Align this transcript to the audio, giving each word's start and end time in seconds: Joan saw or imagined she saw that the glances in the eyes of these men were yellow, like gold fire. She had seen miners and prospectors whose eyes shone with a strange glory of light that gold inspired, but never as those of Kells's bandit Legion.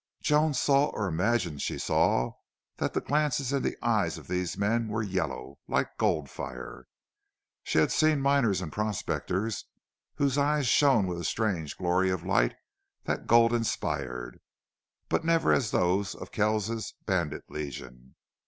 Joan 0.23 0.55
saw 0.55 0.85
or 0.87 1.07
imagined 1.07 1.61
she 1.61 1.77
saw 1.77 2.31
that 2.77 2.93
the 2.95 3.01
glances 3.01 3.53
in 3.53 3.61
the 3.61 3.77
eyes 3.83 4.17
of 4.17 4.27
these 4.27 4.57
men 4.57 4.87
were 4.87 5.03
yellow, 5.03 5.59
like 5.67 5.95
gold 5.99 6.27
fire. 6.27 6.87
She 7.61 7.77
had 7.77 7.91
seen 7.91 8.19
miners 8.19 8.61
and 8.61 8.71
prospectors 8.73 9.65
whose 10.15 10.39
eyes 10.39 10.65
shone 10.65 11.05
with 11.05 11.19
a 11.19 11.23
strange 11.23 11.77
glory 11.77 12.09
of 12.09 12.25
light 12.25 12.55
that 13.03 13.27
gold 13.27 13.53
inspired, 13.53 14.39
but 15.07 15.23
never 15.23 15.53
as 15.53 15.69
those 15.69 16.15
of 16.15 16.31
Kells's 16.31 16.95
bandit 17.05 17.43
Legion. 17.47 18.15